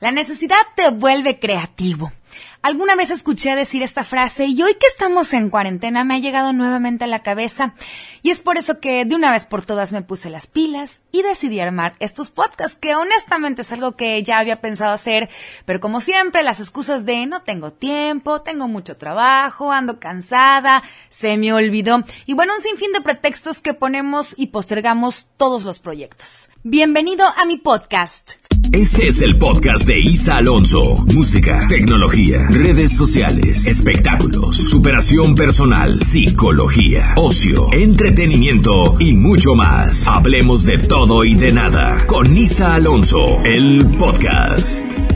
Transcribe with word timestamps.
La 0.00 0.12
necesidad 0.12 0.56
te 0.76 0.88
vuelve 0.88 1.38
creativo. 1.38 2.10
Alguna 2.62 2.96
vez 2.96 3.10
escuché 3.10 3.54
decir 3.54 3.82
esta 3.82 4.02
frase 4.02 4.46
y 4.46 4.62
hoy 4.62 4.72
que 4.74 4.86
estamos 4.86 5.34
en 5.34 5.50
cuarentena 5.50 6.04
me 6.04 6.14
ha 6.14 6.18
llegado 6.18 6.54
nuevamente 6.54 7.04
a 7.04 7.06
la 7.06 7.22
cabeza 7.22 7.74
y 8.22 8.30
es 8.30 8.40
por 8.40 8.56
eso 8.56 8.80
que 8.80 9.04
de 9.04 9.14
una 9.14 9.32
vez 9.32 9.44
por 9.44 9.64
todas 9.64 9.92
me 9.92 10.00
puse 10.00 10.30
las 10.30 10.46
pilas 10.46 11.02
y 11.12 11.22
decidí 11.22 11.60
armar 11.60 11.96
estos 12.00 12.30
podcasts 12.30 12.78
que 12.78 12.94
honestamente 12.94 13.60
es 13.60 13.72
algo 13.72 13.94
que 13.96 14.22
ya 14.22 14.38
había 14.38 14.56
pensado 14.56 14.92
hacer, 14.92 15.28
pero 15.66 15.80
como 15.80 16.00
siempre 16.00 16.42
las 16.42 16.60
excusas 16.60 17.04
de 17.04 17.26
no 17.26 17.42
tengo 17.42 17.72
tiempo, 17.72 18.42
tengo 18.42 18.68
mucho 18.68 18.96
trabajo, 18.96 19.72
ando 19.72 19.98
cansada, 19.98 20.82
se 21.08 21.36
me 21.36 21.52
olvidó 21.52 22.04
y 22.24 22.32
bueno, 22.32 22.54
un 22.54 22.62
sinfín 22.62 22.92
de 22.92 23.02
pretextos 23.02 23.60
que 23.60 23.74
ponemos 23.74 24.34
y 24.38 24.46
postergamos 24.48 25.28
todos 25.36 25.64
los 25.64 25.78
proyectos. 25.78 26.49
Bienvenido 26.62 27.24
a 27.24 27.46
mi 27.46 27.56
podcast. 27.56 28.32
Este 28.70 29.08
es 29.08 29.22
el 29.22 29.38
podcast 29.38 29.86
de 29.86 29.98
Isa 29.98 30.36
Alonso. 30.36 31.06
Música, 31.06 31.66
tecnología, 31.70 32.46
redes 32.50 32.92
sociales, 32.92 33.66
espectáculos, 33.66 34.56
superación 34.56 35.34
personal, 35.34 36.02
psicología, 36.02 37.14
ocio, 37.16 37.72
entretenimiento 37.72 38.96
y 38.98 39.14
mucho 39.14 39.54
más. 39.54 40.06
Hablemos 40.06 40.64
de 40.64 40.76
todo 40.78 41.24
y 41.24 41.34
de 41.34 41.50
nada 41.50 42.06
con 42.06 42.36
Isa 42.36 42.74
Alonso, 42.74 43.42
el 43.42 43.96
podcast. 43.98 45.09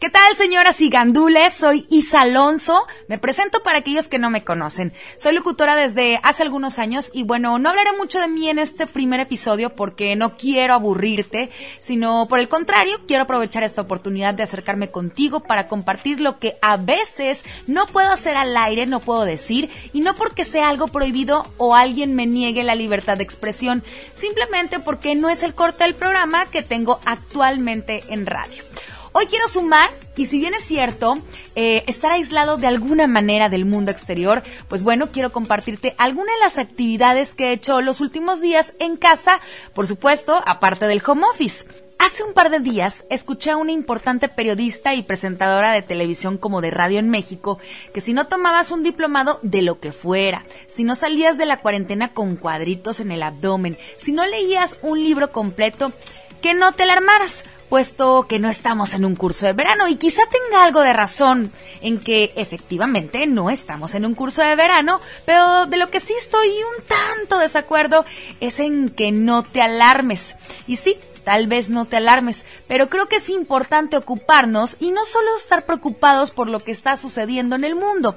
¿Qué 0.00 0.08
tal, 0.08 0.34
señoras 0.34 0.80
y 0.80 0.88
gandules? 0.88 1.52
Soy 1.52 1.86
Isa 1.90 2.22
Alonso. 2.22 2.86
Me 3.06 3.18
presento 3.18 3.62
para 3.62 3.80
aquellos 3.80 4.08
que 4.08 4.18
no 4.18 4.30
me 4.30 4.42
conocen. 4.42 4.94
Soy 5.18 5.34
locutora 5.34 5.76
desde 5.76 6.18
hace 6.22 6.42
algunos 6.42 6.78
años 6.78 7.10
y 7.12 7.24
bueno, 7.24 7.58
no 7.58 7.68
hablaré 7.68 7.90
mucho 7.98 8.18
de 8.18 8.26
mí 8.26 8.48
en 8.48 8.58
este 8.58 8.86
primer 8.86 9.20
episodio 9.20 9.76
porque 9.76 10.16
no 10.16 10.30
quiero 10.30 10.72
aburrirte, 10.72 11.50
sino 11.80 12.26
por 12.28 12.38
el 12.38 12.48
contrario, 12.48 12.98
quiero 13.06 13.24
aprovechar 13.24 13.62
esta 13.62 13.82
oportunidad 13.82 14.32
de 14.32 14.42
acercarme 14.42 14.88
contigo 14.88 15.40
para 15.40 15.68
compartir 15.68 16.22
lo 16.22 16.38
que 16.38 16.56
a 16.62 16.78
veces 16.78 17.44
no 17.66 17.84
puedo 17.84 18.10
hacer 18.10 18.38
al 18.38 18.56
aire, 18.56 18.86
no 18.86 19.00
puedo 19.00 19.26
decir, 19.26 19.68
y 19.92 20.00
no 20.00 20.14
porque 20.14 20.46
sea 20.46 20.70
algo 20.70 20.88
prohibido 20.88 21.44
o 21.58 21.74
alguien 21.74 22.14
me 22.14 22.24
niegue 22.24 22.64
la 22.64 22.74
libertad 22.74 23.18
de 23.18 23.24
expresión, 23.24 23.84
simplemente 24.14 24.78
porque 24.78 25.14
no 25.14 25.28
es 25.28 25.42
el 25.42 25.54
corte 25.54 25.84
del 25.84 25.94
programa 25.94 26.46
que 26.46 26.62
tengo 26.62 27.00
actualmente 27.04 28.00
en 28.08 28.24
radio. 28.24 28.64
Hoy 29.12 29.26
quiero 29.26 29.48
sumar, 29.48 29.90
y 30.16 30.26
si 30.26 30.38
bien 30.38 30.54
es 30.54 30.62
cierto, 30.62 31.18
eh, 31.56 31.82
estar 31.88 32.12
aislado 32.12 32.58
de 32.58 32.68
alguna 32.68 33.08
manera 33.08 33.48
del 33.48 33.64
mundo 33.64 33.90
exterior, 33.90 34.40
pues 34.68 34.84
bueno, 34.84 35.10
quiero 35.10 35.32
compartirte 35.32 35.96
algunas 35.98 36.32
de 36.36 36.40
las 36.40 36.58
actividades 36.58 37.34
que 37.34 37.48
he 37.48 37.52
hecho 37.52 37.80
los 37.80 38.00
últimos 38.00 38.40
días 38.40 38.72
en 38.78 38.96
casa, 38.96 39.40
por 39.74 39.88
supuesto, 39.88 40.40
aparte 40.46 40.86
del 40.86 41.02
home 41.04 41.24
office. 41.28 41.66
Hace 41.98 42.22
un 42.22 42.34
par 42.34 42.50
de 42.50 42.60
días 42.60 43.04
escuché 43.10 43.50
a 43.50 43.56
una 43.56 43.72
importante 43.72 44.28
periodista 44.28 44.94
y 44.94 45.02
presentadora 45.02 45.72
de 45.72 45.82
televisión 45.82 46.38
como 46.38 46.60
de 46.60 46.70
radio 46.70 46.98
en 46.98 47.10
México 47.10 47.58
que 47.92 48.00
si 48.00 48.14
no 48.14 48.26
tomabas 48.26 48.70
un 48.70 48.82
diplomado 48.82 49.38
de 49.42 49.60
lo 49.60 49.80
que 49.80 49.92
fuera, 49.92 50.46
si 50.66 50.84
no 50.84 50.94
salías 50.94 51.36
de 51.36 51.46
la 51.46 51.60
cuarentena 51.60 52.14
con 52.14 52.36
cuadritos 52.36 53.00
en 53.00 53.10
el 53.10 53.22
abdomen, 53.22 53.76
si 53.98 54.12
no 54.12 54.24
leías 54.26 54.76
un 54.82 55.02
libro 55.02 55.30
completo, 55.30 55.92
que 56.40 56.54
no 56.54 56.72
te 56.72 56.84
alarmaras, 56.84 57.44
puesto 57.70 58.26
que 58.28 58.40
no 58.40 58.50
estamos 58.50 58.92
en 58.94 59.04
un 59.04 59.14
curso 59.14 59.46
de 59.46 59.52
verano 59.52 59.86
y 59.88 59.94
quizá 59.94 60.22
tenga 60.26 60.64
algo 60.64 60.80
de 60.80 60.92
razón 60.92 61.52
en 61.80 62.00
que 62.00 62.32
efectivamente 62.34 63.26
no 63.28 63.48
estamos 63.48 63.94
en 63.94 64.04
un 64.04 64.14
curso 64.14 64.42
de 64.42 64.56
verano, 64.56 65.00
pero 65.24 65.66
de 65.66 65.76
lo 65.76 65.88
que 65.88 66.00
sí 66.00 66.12
estoy 66.18 66.48
un 66.48 66.84
tanto 66.84 67.38
desacuerdo 67.38 68.04
es 68.40 68.58
en 68.58 68.88
que 68.88 69.12
no 69.12 69.44
te 69.44 69.62
alarmes. 69.62 70.34
Y 70.66 70.76
sí, 70.76 70.98
tal 71.24 71.46
vez 71.46 71.70
no 71.70 71.84
te 71.84 71.96
alarmes, 71.96 72.44
pero 72.66 72.88
creo 72.88 73.08
que 73.08 73.16
es 73.16 73.30
importante 73.30 73.96
ocuparnos 73.96 74.76
y 74.80 74.90
no 74.90 75.04
solo 75.04 75.36
estar 75.36 75.64
preocupados 75.64 76.32
por 76.32 76.48
lo 76.48 76.58
que 76.58 76.72
está 76.72 76.96
sucediendo 76.96 77.54
en 77.54 77.62
el 77.62 77.76
mundo. 77.76 78.16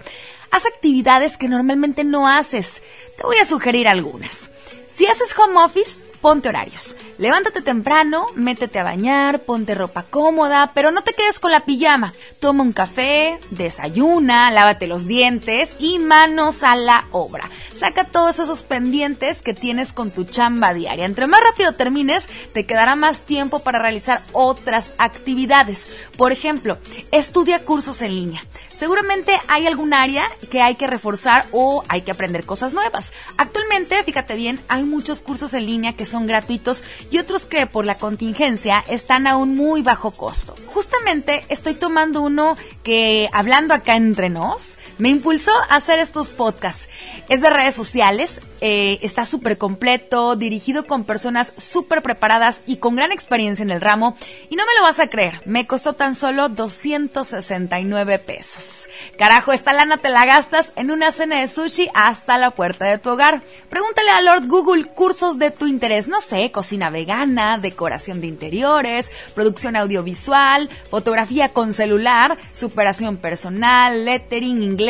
Haz 0.50 0.66
actividades 0.66 1.38
que 1.38 1.48
normalmente 1.48 2.04
no 2.04 2.28
haces. 2.28 2.82
Te 3.18 3.24
voy 3.24 3.38
a 3.38 3.46
sugerir 3.46 3.88
algunas. 3.88 4.50
Si 4.88 5.06
haces 5.06 5.36
home 5.38 5.60
office, 5.60 6.02
ponte 6.24 6.48
horarios. 6.48 6.96
Levántate 7.18 7.62
temprano, 7.62 8.28
métete 8.36 8.80
a 8.80 8.84
bañar, 8.84 9.40
ponte 9.40 9.76
ropa 9.76 10.04
cómoda, 10.04 10.72
pero 10.74 10.90
no 10.90 11.04
te 11.04 11.14
quedes 11.14 11.38
con 11.38 11.52
la 11.52 11.66
pijama. 11.66 12.14
Toma 12.40 12.64
un 12.64 12.72
café, 12.72 13.38
desayuna, 13.52 14.50
lávate 14.50 14.88
los 14.88 15.06
dientes 15.06 15.76
y 15.80 16.00
manos 16.00 16.64
a 16.64 16.78
la 16.78 17.04
obra. 17.12 17.50
Saca 17.76 18.06
todos 18.06 18.40
esos 18.40 18.64
pendientes 18.64 19.42
que 19.42 19.54
tienes 19.54 19.92
con 19.92 20.12
tu 20.12 20.24
chamba 20.24 20.74
diaria. 20.74 21.06
Entre 21.06 21.28
más 21.28 21.42
rápido 21.44 21.74
termines, 21.74 22.30
te 22.54 22.66
quedará 22.66 22.96
más 22.96 23.20
tiempo 23.20 23.60
para 23.60 23.80
realizar 23.80 24.22
otras 24.32 24.94
actividades. 24.98 25.88
Por 26.16 26.32
ejemplo, 26.32 26.78
estudia 27.12 27.66
cursos 27.66 28.02
en 28.02 28.14
línea. 28.14 28.46
Seguramente 28.70 29.38
hay 29.50 29.68
algún 29.68 29.94
área 29.94 30.24
que 30.50 30.62
hay 30.62 30.76
que 30.76 30.88
reforzar 30.88 31.46
o 31.52 31.84
hay 31.90 32.02
que 32.02 32.12
aprender 32.12 32.46
cosas 32.46 32.74
nuevas. 32.74 33.12
Actualmente, 33.38 34.02
fíjate 34.04 34.36
bien, 34.36 34.60
hay 34.70 34.84
muchos 34.84 35.20
cursos 35.20 35.54
en 35.54 35.66
línea 35.66 35.94
que 35.94 36.06
son 36.14 36.28
gratuitos 36.28 36.84
y 37.12 37.18
otros 37.18 37.46
que 37.46 37.66
por 37.66 37.86
la 37.86 37.98
contingencia 37.98 38.84
están 38.88 39.26
a 39.28 39.36
un 39.36 39.56
muy 39.56 39.82
bajo 39.82 40.12
costo. 40.12 40.56
Justamente 40.68 41.44
estoy 41.50 41.74
tomando 41.74 42.22
uno 42.22 42.56
que, 42.84 43.30
hablando 43.34 43.74
acá 43.74 43.96
entre 43.96 44.30
nos, 44.30 44.78
me 44.98 45.10
impulsó 45.10 45.52
a 45.70 45.76
hacer 45.76 46.00
estos 46.00 46.30
podcasts. 46.30 46.88
Es 47.30 47.42
de 47.42 47.50
redes 47.50 47.76
sociales, 47.76 48.42
eh, 48.62 49.00
está 49.02 49.26
súper 49.26 49.58
completo, 49.58 50.36
dirigido 50.36 50.86
con 50.88 51.04
personas 51.04 51.54
súper 51.58 52.02
preparadas 52.02 52.62
y 52.66 52.78
con 52.78 52.96
gran 52.96 53.12
experiencia 53.12 53.64
en 53.64 53.72
el 53.72 53.82
ramo. 53.82 54.16
Y 54.50 54.56
no 54.56 54.66
me 54.66 54.76
lo 54.78 54.84
vas 54.84 55.00
a 55.00 55.08
creer, 55.08 55.42
me 55.46 55.68
costó 55.68 55.94
tan 55.94 56.16
solo 56.16 56.50
269 56.50 58.20
pesos. 58.20 58.88
Carajo, 59.18 59.52
esta 59.52 59.74
lana 59.74 59.98
te 59.98 60.10
la 60.10 60.26
gastas 60.26 60.72
en 60.76 60.92
una 60.92 61.12
cena 61.12 61.42
de 61.42 61.48
sushi 61.48 61.90
hasta 61.94 62.38
la 62.38 62.52
puerta 62.52 62.86
de 62.86 62.98
tu 62.98 63.10
hogar. 63.10 63.42
Pregúntale 63.70 64.12
a 64.12 64.22
Lord 64.22 64.48
Google 64.48 64.86
cursos 64.86 65.40
de 65.40 65.52
tu 65.52 65.68
interés, 65.68 66.08
no 66.08 66.22
sé, 66.22 66.52
cocina 66.52 66.90
vegana, 66.90 67.58
decoración 67.58 68.22
de 68.22 68.28
interiores, 68.28 69.12
producción 69.36 69.76
audiovisual, 69.76 70.70
fotografía 70.90 71.50
con 71.50 71.74
celular, 71.74 72.38
superación 72.54 73.18
personal, 73.18 74.06
lettering, 74.06 74.64
inglés, 74.64 74.83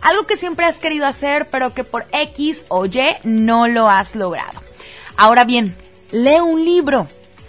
algo 0.00 0.24
que 0.24 0.36
siempre 0.36 0.66
has 0.66 0.78
querido 0.78 1.06
hacer 1.06 1.48
pero 1.50 1.74
que 1.74 1.84
por 1.84 2.06
X 2.12 2.64
o 2.68 2.86
Y 2.86 3.16
no 3.24 3.68
lo 3.68 3.88
has 3.88 4.14
logrado. 4.14 4.60
Ahora 5.16 5.44
bien, 5.44 5.76
lee 6.10 6.40
un 6.40 6.64
libro. 6.64 7.06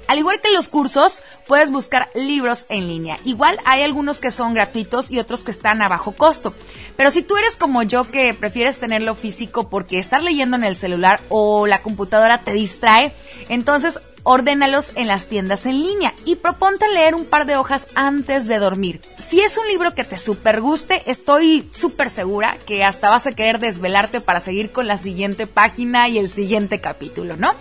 Al 0.07 0.19
igual 0.19 0.41
que 0.41 0.51
los 0.51 0.67
cursos, 0.67 1.23
puedes 1.47 1.71
buscar 1.71 2.09
libros 2.13 2.65
en 2.67 2.87
línea. 2.87 3.17
Igual 3.23 3.57
hay 3.63 3.81
algunos 3.81 4.19
que 4.19 4.29
son 4.29 4.53
gratuitos 4.53 5.09
y 5.09 5.19
otros 5.19 5.45
que 5.45 5.51
están 5.51 5.81
a 5.81 5.87
bajo 5.87 6.11
costo. 6.11 6.53
Pero 6.95 7.11
si 7.11 7.21
tú 7.21 7.37
eres 7.37 7.55
como 7.55 7.83
yo 7.83 8.03
que 8.09 8.33
prefieres 8.33 8.79
tenerlo 8.79 9.15
físico 9.15 9.69
porque 9.69 9.99
estar 9.99 10.21
leyendo 10.21 10.57
en 10.57 10.63
el 10.63 10.75
celular 10.75 11.19
o 11.29 11.67
la 11.67 11.81
computadora 11.81 12.39
te 12.39 12.53
distrae, 12.53 13.13
entonces 13.49 13.99
ordénalos 14.23 14.91
en 14.95 15.07
las 15.07 15.25
tiendas 15.25 15.65
en 15.65 15.81
línea 15.81 16.13
y 16.25 16.35
proponte 16.35 16.85
leer 16.93 17.15
un 17.15 17.25
par 17.25 17.45
de 17.45 17.55
hojas 17.55 17.87
antes 17.95 18.47
de 18.47 18.59
dormir. 18.59 19.01
Si 19.17 19.39
es 19.39 19.57
un 19.57 19.67
libro 19.67 19.95
que 19.95 20.03
te 20.03 20.17
super 20.17 20.61
guste, 20.61 21.01
estoy 21.05 21.67
súper 21.73 22.09
segura 22.09 22.57
que 22.65 22.83
hasta 22.83 23.09
vas 23.09 23.25
a 23.27 23.31
querer 23.31 23.59
desvelarte 23.59 24.21
para 24.21 24.39
seguir 24.39 24.71
con 24.71 24.87
la 24.87 24.97
siguiente 24.97 25.47
página 25.47 26.07
y 26.07 26.17
el 26.17 26.29
siguiente 26.29 26.81
capítulo, 26.81 27.35
¿no? 27.37 27.53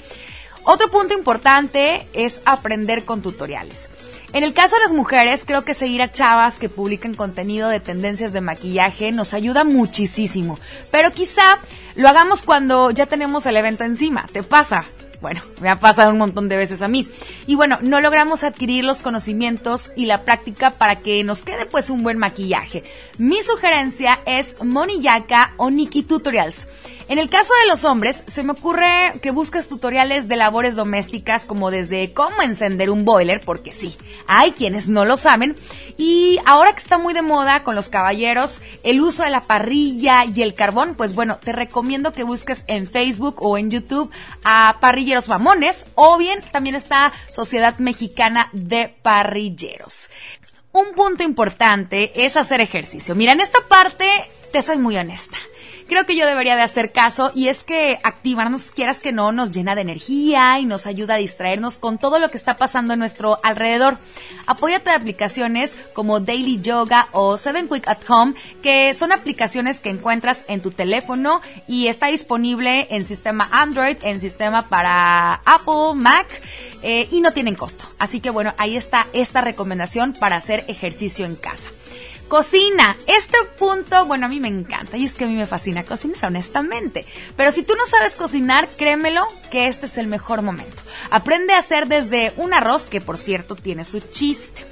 Otro 0.64 0.90
punto 0.90 1.14
importante 1.14 2.06
es 2.12 2.42
aprender 2.44 3.04
con 3.04 3.22
tutoriales. 3.22 3.88
En 4.32 4.44
el 4.44 4.54
caso 4.54 4.76
de 4.76 4.82
las 4.82 4.92
mujeres, 4.92 5.42
creo 5.44 5.64
que 5.64 5.74
seguir 5.74 6.02
a 6.02 6.12
chavas 6.12 6.58
que 6.58 6.68
publican 6.68 7.14
contenido 7.14 7.68
de 7.68 7.80
tendencias 7.80 8.32
de 8.32 8.40
maquillaje 8.40 9.10
nos 9.10 9.34
ayuda 9.34 9.64
muchísimo. 9.64 10.58
Pero 10.92 11.10
quizá 11.10 11.58
lo 11.96 12.08
hagamos 12.08 12.42
cuando 12.42 12.92
ya 12.92 13.06
tenemos 13.06 13.46
el 13.46 13.56
evento 13.56 13.82
encima. 13.82 14.26
¿Te 14.32 14.44
pasa? 14.44 14.84
Bueno, 15.20 15.42
me 15.60 15.68
ha 15.68 15.78
pasado 15.78 16.12
un 16.12 16.18
montón 16.18 16.48
de 16.48 16.56
veces 16.56 16.80
a 16.80 16.88
mí. 16.88 17.08
Y 17.46 17.54
bueno, 17.54 17.78
no 17.82 18.00
logramos 18.00 18.42
adquirir 18.42 18.84
los 18.84 19.00
conocimientos 19.00 19.90
y 19.94 20.06
la 20.06 20.24
práctica 20.24 20.70
para 20.70 20.96
que 20.96 21.22
nos 21.24 21.42
quede 21.42 21.66
pues 21.66 21.90
un 21.90 22.02
buen 22.02 22.16
maquillaje. 22.16 22.84
Mi 23.18 23.42
sugerencia 23.42 24.20
es 24.24 24.62
Moniyaka 24.64 25.52
o 25.58 25.70
Nikki 25.70 26.04
Tutorials. 26.04 26.68
En 27.10 27.18
el 27.18 27.28
caso 27.28 27.52
de 27.62 27.68
los 27.68 27.82
hombres, 27.82 28.22
se 28.28 28.44
me 28.44 28.52
ocurre 28.52 29.14
que 29.20 29.32
busques 29.32 29.66
tutoriales 29.66 30.28
de 30.28 30.36
labores 30.36 30.76
domésticas 30.76 31.44
como 31.44 31.72
desde 31.72 32.12
cómo 32.12 32.40
encender 32.40 32.88
un 32.88 33.04
boiler, 33.04 33.40
porque 33.40 33.72
sí, 33.72 33.96
hay 34.28 34.52
quienes 34.52 34.86
no 34.86 35.04
lo 35.04 35.16
saben. 35.16 35.56
Y 35.98 36.38
ahora 36.46 36.72
que 36.72 36.78
está 36.78 36.98
muy 36.98 37.12
de 37.12 37.22
moda 37.22 37.64
con 37.64 37.74
los 37.74 37.88
caballeros 37.88 38.60
el 38.84 39.00
uso 39.00 39.24
de 39.24 39.30
la 39.30 39.40
parrilla 39.40 40.24
y 40.24 40.42
el 40.42 40.54
carbón, 40.54 40.94
pues 40.94 41.12
bueno, 41.12 41.38
te 41.38 41.50
recomiendo 41.50 42.12
que 42.12 42.22
busques 42.22 42.62
en 42.68 42.86
Facebook 42.86 43.38
o 43.40 43.58
en 43.58 43.72
YouTube 43.72 44.12
a 44.44 44.76
parrilleros 44.80 45.26
mamones 45.26 45.86
o 45.96 46.16
bien 46.16 46.40
también 46.52 46.76
está 46.76 47.12
Sociedad 47.28 47.76
Mexicana 47.78 48.50
de 48.52 48.86
Parrilleros. 49.02 50.10
Un 50.70 50.92
punto 50.94 51.24
importante 51.24 52.12
es 52.24 52.36
hacer 52.36 52.60
ejercicio. 52.60 53.16
Mira, 53.16 53.32
en 53.32 53.40
esta 53.40 53.58
parte 53.68 54.06
te 54.52 54.62
soy 54.62 54.78
muy 54.78 54.96
honesta 54.96 55.36
creo 55.90 56.06
que 56.06 56.14
yo 56.14 56.24
debería 56.24 56.54
de 56.54 56.62
hacer 56.62 56.92
caso 56.92 57.32
y 57.34 57.48
es 57.48 57.64
que 57.64 57.98
activarnos, 58.04 58.70
quieras 58.70 59.00
que 59.00 59.10
no, 59.10 59.32
nos 59.32 59.50
llena 59.50 59.74
de 59.74 59.80
energía 59.80 60.60
y 60.60 60.64
nos 60.64 60.86
ayuda 60.86 61.14
a 61.14 61.18
distraernos 61.18 61.78
con 61.78 61.98
todo 61.98 62.20
lo 62.20 62.30
que 62.30 62.36
está 62.36 62.56
pasando 62.56 62.94
en 62.94 63.00
nuestro 63.00 63.40
alrededor. 63.42 63.98
Apóyate 64.46 64.90
de 64.90 64.96
aplicaciones 64.96 65.74
como 65.92 66.20
Daily 66.20 66.60
Yoga 66.62 67.08
o 67.10 67.36
Seven 67.36 67.68
Quick 67.68 67.88
at 67.88 67.98
Home, 68.08 68.34
que 68.62 68.94
son 68.94 69.10
aplicaciones 69.10 69.80
que 69.80 69.90
encuentras 69.90 70.44
en 70.46 70.62
tu 70.62 70.70
teléfono 70.70 71.40
y 71.66 71.88
está 71.88 72.06
disponible 72.06 72.86
en 72.90 73.04
sistema 73.04 73.48
Android, 73.50 73.96
en 74.02 74.20
sistema 74.20 74.68
para 74.68 75.42
Apple, 75.44 75.96
Mac 75.96 76.26
eh, 76.82 77.08
y 77.10 77.20
no 77.20 77.32
tienen 77.32 77.56
costo. 77.56 77.84
Así 77.98 78.20
que 78.20 78.30
bueno, 78.30 78.54
ahí 78.58 78.76
está 78.76 79.08
esta 79.12 79.40
recomendación 79.40 80.12
para 80.12 80.36
hacer 80.36 80.64
ejercicio 80.68 81.26
en 81.26 81.34
casa. 81.34 81.68
Cocina. 82.30 82.96
Este 83.08 83.36
punto, 83.58 84.06
bueno, 84.06 84.26
a 84.26 84.28
mí 84.28 84.38
me 84.38 84.46
encanta 84.46 84.96
y 84.96 85.04
es 85.04 85.14
que 85.14 85.24
a 85.24 85.26
mí 85.26 85.34
me 85.34 85.48
fascina 85.48 85.82
cocinar, 85.82 86.26
honestamente. 86.26 87.04
Pero 87.36 87.50
si 87.50 87.64
tú 87.64 87.74
no 87.74 87.84
sabes 87.86 88.14
cocinar, 88.14 88.68
créemelo 88.68 89.26
que 89.50 89.66
este 89.66 89.86
es 89.86 89.98
el 89.98 90.06
mejor 90.06 90.40
momento. 90.40 90.80
Aprende 91.10 91.54
a 91.54 91.58
hacer 91.58 91.88
desde 91.88 92.32
un 92.36 92.54
arroz, 92.54 92.86
que 92.86 93.00
por 93.00 93.18
cierto 93.18 93.56
tiene 93.56 93.84
su 93.84 93.98
chiste. 93.98 94.64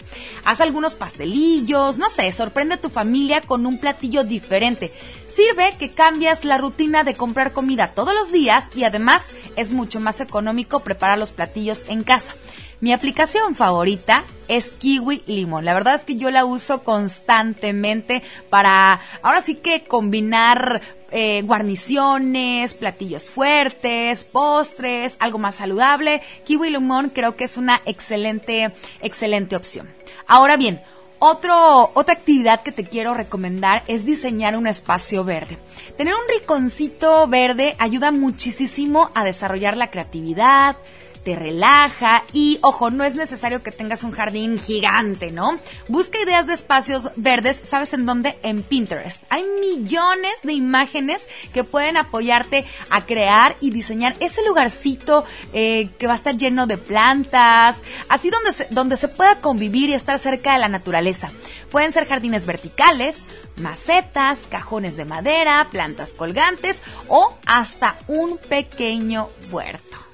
Haz 0.44 0.60
algunos 0.60 0.94
pastelillos, 0.94 1.99
no 1.99 2.08
sé, 2.10 2.31
sorprende 2.32 2.76
a 2.76 2.81
tu 2.81 2.90
familia 2.90 3.40
con 3.40 3.66
un 3.66 3.78
platillo 3.78 4.22
diferente. 4.22 4.93
Sirve 5.38 5.76
que 5.79 5.93
cambias 5.93 6.44
la 6.44 6.58
rutina 6.58 7.05
de 7.05 7.14
comprar 7.14 7.52
comida 7.52 7.93
todos 7.94 8.12
los 8.12 8.32
días 8.32 8.64
y 8.75 8.82
además 8.82 9.29
es 9.55 9.70
mucho 9.70 10.00
más 10.00 10.20
económico 10.20 10.81
preparar 10.81 11.17
los 11.17 11.31
platillos 11.31 11.85
en 11.88 12.02
casa. 12.02 12.35
Mi 12.81 12.93
aplicación 12.93 13.55
favorita 13.55 14.25
es 14.49 14.73
Kiwi 14.73 15.23
Limón. 15.29 15.64
La 15.64 15.75
verdad 15.75 15.94
es 15.94 16.05
que 16.05 16.17
yo 16.17 16.32
la 16.32 16.44
uso 16.44 16.82
constantemente 16.82 18.25
para, 18.50 19.00
ahora 19.23 19.40
sí 19.40 19.55
que 19.55 19.85
combinar 19.85 20.82
eh, 21.12 21.43
guarniciones, 21.43 22.75
platillos 22.75 23.31
fuertes, 23.31 24.25
postres, 24.25 25.14
algo 25.20 25.38
más 25.38 25.55
saludable. 25.55 26.20
Kiwi 26.46 26.70
Limón 26.70 27.11
creo 27.11 27.37
que 27.37 27.44
es 27.44 27.56
una 27.56 27.81
excelente, 27.87 28.73
excelente 29.02 29.55
opción. 29.55 29.88
Ahora 30.26 30.56
bien, 30.56 30.81
otra 31.20 32.12
actividad 32.12 32.62
que 32.62 32.73
te 32.73 32.85
quiero 32.85 33.15
recomendar 33.15 33.82
es 33.87 34.05
diseñar 34.05 34.56
un 34.56 34.67
espacio 34.67 35.25
verde. 35.25 35.59
Tener 35.97 36.15
un 36.15 36.29
rinconcito 36.29 37.26
verde 37.26 37.75
ayuda 37.79 38.12
muchísimo 38.12 39.11
a 39.15 39.25
desarrollar 39.25 39.76
la 39.76 39.91
creatividad, 39.91 40.76
te 41.25 41.37
relaja 41.37 42.25
y, 42.32 42.59
ojo, 42.62 42.91
no 42.91 43.05
es 43.05 43.15
necesario 43.15 43.62
que 43.62 43.73
tengas 43.73 44.03
un 44.03 44.12
jardín 44.12 44.59
gigante, 44.59 45.31
¿no? 45.31 45.59
Busca 45.88 46.19
ideas 46.20 46.47
de 46.47 46.55
espacios 46.55 47.11
verdes, 47.17 47.61
¿sabes 47.62 47.93
en 47.93 48.06
dónde? 48.06 48.38
En 48.43 48.62
Pinterest. 48.62 49.23
Hay 49.31 49.44
millones 49.61 50.32
de 50.43 50.53
imágenes 50.53 51.26
que 51.53 51.65
pueden 51.65 51.97
apoyarte 51.97 52.67
a 52.91 53.05
crear 53.05 53.56
y 53.61 53.70
diseñar 53.70 54.15
ese 54.20 54.44
lugarcito 54.47 55.25
eh, 55.53 55.88
que 55.99 56.06
va 56.06 56.15
a 56.15 56.17
estar 56.17 56.37
lleno 56.37 56.67
de 56.67 56.79
plantas, 56.79 57.81
así 58.09 58.31
donde 58.31 58.53
se, 58.53 58.67
donde 58.70 58.97
se 58.97 59.09
pueda 59.09 59.41
convivir 59.41 59.91
y 59.91 59.94
estar 59.94 60.19
cerca 60.19 60.53
de 60.55 60.59
la 60.61 60.69
naturaleza. 60.69 61.31
Pueden 61.70 61.93
ser 61.93 62.06
jardines 62.06 62.47
verticales, 62.47 63.25
macetas, 63.56 64.38
cajones 64.50 64.97
de 64.97 65.05
madera, 65.05 65.67
plantas 65.70 66.15
colgantes 66.15 66.82
o 67.09 67.35
hasta 67.47 67.97
un 68.06 68.38
pequeño 68.38 69.29
huerto. 69.50 70.07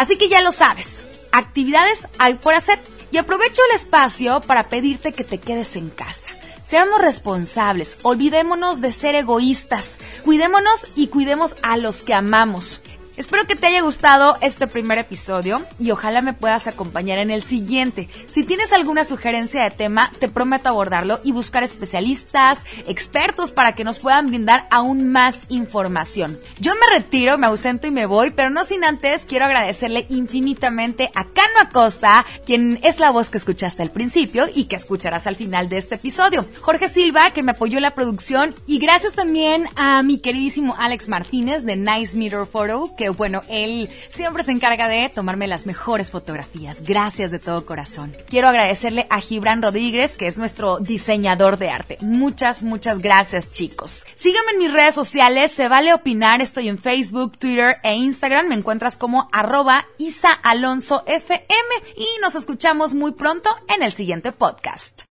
Así 0.00 0.16
que 0.16 0.30
ya 0.30 0.40
lo 0.40 0.50
sabes, 0.50 1.02
actividades 1.30 2.06
hay 2.18 2.32
por 2.32 2.54
hacer 2.54 2.78
y 3.10 3.18
aprovecho 3.18 3.60
el 3.68 3.76
espacio 3.76 4.40
para 4.40 4.70
pedirte 4.70 5.12
que 5.12 5.24
te 5.24 5.36
quedes 5.36 5.76
en 5.76 5.90
casa. 5.90 6.26
Seamos 6.62 7.02
responsables, 7.02 7.98
olvidémonos 8.00 8.80
de 8.80 8.92
ser 8.92 9.14
egoístas, 9.14 9.96
cuidémonos 10.24 10.86
y 10.96 11.08
cuidemos 11.08 11.54
a 11.60 11.76
los 11.76 12.00
que 12.00 12.14
amamos. 12.14 12.80
Espero 13.16 13.44
que 13.46 13.56
te 13.56 13.66
haya 13.66 13.82
gustado 13.82 14.38
este 14.40 14.68
primer 14.68 14.98
episodio 14.98 15.62
y 15.80 15.90
ojalá 15.90 16.22
me 16.22 16.32
puedas 16.32 16.68
acompañar 16.68 17.18
en 17.18 17.30
el 17.30 17.42
siguiente. 17.42 18.08
Si 18.26 18.44
tienes 18.44 18.72
alguna 18.72 19.04
sugerencia 19.04 19.64
de 19.64 19.70
tema, 19.72 20.12
te 20.20 20.28
prometo 20.28 20.68
abordarlo 20.68 21.18
y 21.24 21.32
buscar 21.32 21.64
especialistas, 21.64 22.64
expertos 22.86 23.50
para 23.50 23.74
que 23.74 23.82
nos 23.82 23.98
puedan 23.98 24.28
brindar 24.28 24.66
aún 24.70 25.08
más 25.08 25.38
información. 25.48 26.38
Yo 26.60 26.72
me 26.74 26.98
retiro, 26.98 27.36
me 27.36 27.48
ausento 27.48 27.88
y 27.88 27.90
me 27.90 28.06
voy, 28.06 28.30
pero 28.30 28.48
no 28.48 28.64
sin 28.64 28.84
antes 28.84 29.24
quiero 29.26 29.44
agradecerle 29.44 30.06
infinitamente 30.08 31.10
a 31.14 31.24
Cano 31.24 31.60
Acosta, 31.60 32.24
quien 32.46 32.78
es 32.82 33.00
la 33.00 33.10
voz 33.10 33.30
que 33.30 33.38
escuchaste 33.38 33.82
al 33.82 33.90
principio 33.90 34.46
y 34.54 34.64
que 34.64 34.76
escucharás 34.76 35.26
al 35.26 35.36
final 35.36 35.68
de 35.68 35.78
este 35.78 35.96
episodio. 35.96 36.46
Jorge 36.60 36.88
Silva, 36.88 37.32
que 37.32 37.42
me 37.42 37.52
apoyó 37.52 37.78
en 37.78 37.82
la 37.82 37.94
producción 37.94 38.54
y 38.66 38.78
gracias 38.78 39.14
también 39.14 39.68
a 39.74 40.02
mi 40.04 40.20
queridísimo 40.20 40.76
Alex 40.78 41.08
Martínez 41.08 41.64
de 41.64 41.76
Nice 41.76 42.16
Mirror 42.16 42.46
Photo, 42.46 42.88
que 43.00 43.08
bueno, 43.08 43.40
él 43.48 43.88
siempre 44.10 44.44
se 44.44 44.52
encarga 44.52 44.86
de 44.86 45.08
tomarme 45.08 45.48
las 45.48 45.64
mejores 45.64 46.10
fotografías. 46.10 46.82
Gracias 46.82 47.30
de 47.30 47.38
todo 47.38 47.64
corazón. 47.64 48.14
Quiero 48.28 48.48
agradecerle 48.48 49.06
a 49.08 49.22
Gibran 49.22 49.62
Rodríguez, 49.62 50.18
que 50.18 50.26
es 50.26 50.36
nuestro 50.36 50.80
diseñador 50.80 51.56
de 51.56 51.70
arte. 51.70 51.96
Muchas, 52.02 52.62
muchas 52.62 52.98
gracias, 52.98 53.50
chicos. 53.52 54.04
Síganme 54.16 54.52
en 54.52 54.58
mis 54.58 54.70
redes 54.70 54.94
sociales, 54.94 55.50
se 55.50 55.66
vale 55.68 55.94
opinar. 55.94 56.42
Estoy 56.42 56.68
en 56.68 56.76
Facebook, 56.76 57.38
Twitter 57.38 57.78
e 57.82 57.94
Instagram. 57.94 58.48
Me 58.48 58.54
encuentras 58.54 58.98
como 58.98 59.30
arroba 59.32 59.86
Isa 59.96 60.32
Alonso 60.34 61.02
FM 61.06 61.68
y 61.96 62.06
nos 62.20 62.34
escuchamos 62.34 62.92
muy 62.92 63.12
pronto 63.12 63.48
en 63.74 63.82
el 63.82 63.94
siguiente 63.94 64.30
podcast. 64.32 65.04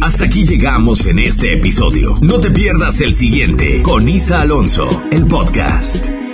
Hasta 0.00 0.24
aquí 0.24 0.44
llegamos 0.44 1.06
en 1.06 1.20
este 1.20 1.52
episodio. 1.54 2.16
No 2.20 2.40
te 2.40 2.50
pierdas 2.50 3.00
el 3.00 3.14
siguiente 3.14 3.80
con 3.82 4.08
Isa 4.08 4.40
Alonso, 4.40 5.04
el 5.12 5.26
podcast. 5.26 6.27